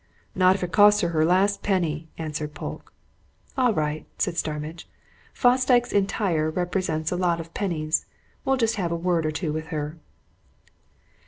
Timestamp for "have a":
8.77-8.95